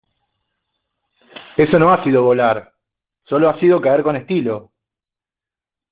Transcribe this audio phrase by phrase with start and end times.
[1.57, 2.73] ¡Eso no ha sido volar!¡
[3.29, 4.71] sólo ha sido caer con estilo!